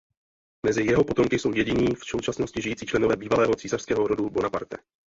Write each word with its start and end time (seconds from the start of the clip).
Mezi 0.65 0.83
jeho 0.85 1.03
potomky 1.03 1.39
jsou 1.39 1.53
jediní 1.55 1.95
v 1.95 2.03
současnosti 2.05 2.61
žijící 2.61 2.85
členové 2.85 3.15
bývalého 3.15 3.55
císařského 3.55 4.07
rodu 4.07 4.29
Bonaparte. 4.29 4.77